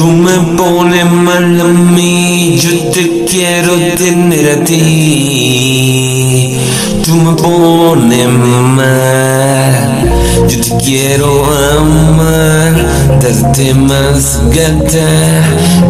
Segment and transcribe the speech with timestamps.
[0.00, 6.56] Tú me pones mal a mí, yo te quiero tener a ti.
[7.04, 10.10] Tú me pones mal,
[10.48, 11.44] yo te quiero
[11.78, 12.72] amar,
[13.20, 15.06] darte más gata.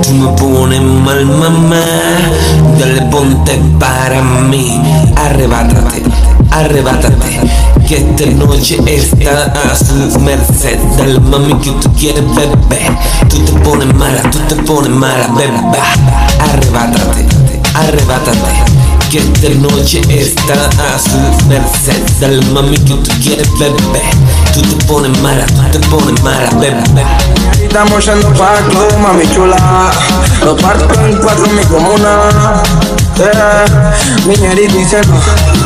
[0.02, 1.84] Tú me pones mal, mamá,
[2.80, 4.82] dale ponte para mí,
[5.14, 6.02] arrebátate,
[6.50, 7.40] arrebátate
[7.86, 10.78] que esta noche está a su merced.
[10.96, 12.90] Dale mami que tú quieres, bebé.
[13.28, 15.78] Tú te pones mala, tú te pones mala, bebé.
[16.40, 17.26] Arrebátate,
[17.74, 18.80] arrebátate.
[19.10, 22.00] Que esta noche está a su merced.
[22.20, 24.02] Dale mami que tú quieres, bebé.
[24.54, 27.04] Tú te pones mala, tú te pones mala, bebé.
[27.60, 29.90] Estamos yendo pa' club, mami chula.
[30.44, 32.62] Lo parto en cuatro mi comuna.
[33.20, 33.92] Yeah.
[34.26, 35.00] Mi ñerita dice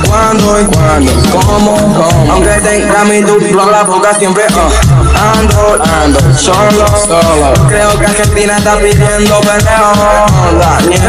[0.09, 2.33] cuándo y cuándo, cómo, cómo.
[2.33, 5.39] Aunque tenga mi duplo, la boca siempre uh.
[5.39, 7.53] ando, ando, solo, solo.
[7.69, 9.93] Creo que Argentina está pidiendo peleo.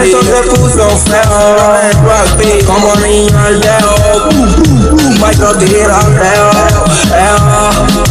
[0.03, 3.95] Eso se puso feo, el rugby como niño al dedo.
[4.91, 5.87] Un eh,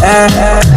[0.03, 0.74] eh, eh.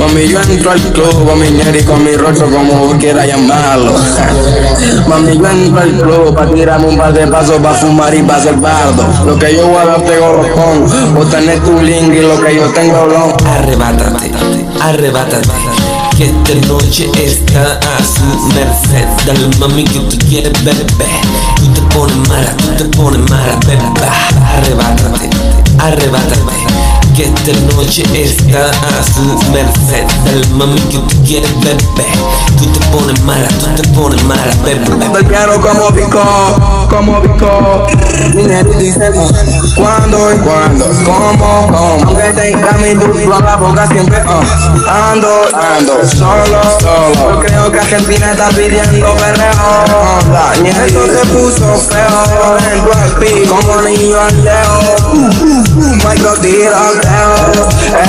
[0.00, 3.92] Mami, yo entro al club, a mi ñeri con mi rocho, como quiera llamarlo.
[5.08, 8.36] Mami, yo entro al club, pa' tirarme un par de pasos, pa' fumar y pa'
[8.36, 9.04] hacer bardo.
[9.26, 13.04] Lo que yo haga tengo rojón, vos tenés tu link y lo que yo tengo
[13.06, 13.34] blon.
[13.46, 14.32] Arrebátate,
[14.80, 15.48] arrebátate.
[16.16, 19.06] Que esta noche está a su merced.
[19.26, 20.80] Dale mami que tú quieres, bebé.
[21.56, 23.82] Tú te pones mala, tú te pones mala, bebé.
[24.56, 25.30] Arrebátate,
[25.78, 26.49] arrebátate.
[27.42, 30.04] Esta noche está a su merced.
[30.26, 32.06] Dale mami que tú quieres, bebé.
[32.58, 34.84] Tú te pones mala, tú te pones mala, bebé.
[35.14, 36.20] Del piano como pico,
[36.90, 37.86] como pico.
[38.34, 38.92] Mi ñeri
[39.80, 41.98] dice cuándo y cuándo, cómo, cómo.
[42.06, 44.88] Aunque tenga mi duplo, la boca siempre uh.
[44.88, 47.12] ando, ando, solo, solo.
[47.14, 50.20] Yo creo que Argentina está pidiendo perreo.
[50.64, 54.80] Eso se puso feo en rugby, como niño al leo.
[55.74, 57.34] Micro tiroteo,
[57.92, 58.08] eh,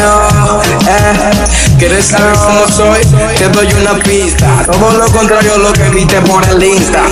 [0.87, 1.31] eh.
[1.77, 3.01] ¿Quieres saber cómo soy?
[3.37, 4.63] Te doy una pista.
[4.65, 7.03] Todo lo contrario a lo que viste por el Insta.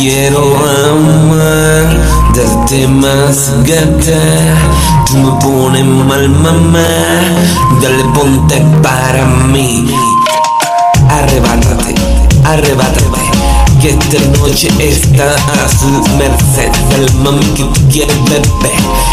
[0.00, 1.94] Quiero amar,
[2.34, 4.56] darte más gata.
[5.04, 6.86] Tú me pones mal, mamá.
[7.82, 9.90] Dale ponte para mí.
[11.06, 11.94] Arrebátate,
[12.44, 13.20] arrebátate.
[13.82, 16.72] Que esta noche está a su merced.
[16.90, 18.72] Dale mami que tú quieres, bebé.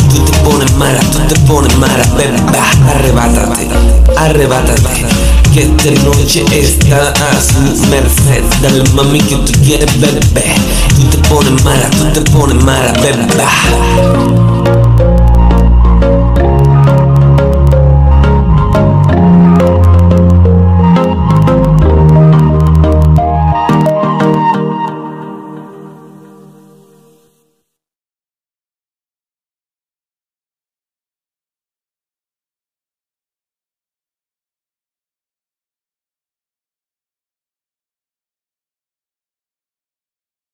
[0.10, 2.40] Tú te pones mala, tú te pones mala, bebé.
[2.90, 3.68] Arrebátate,
[4.16, 5.17] arrebátate.
[5.58, 8.44] Que esta noche está a su merced.
[8.62, 10.54] Dale mami que tú quieres, bebé.
[10.96, 14.77] Tú te pones mala, tú te pones mala, bebé.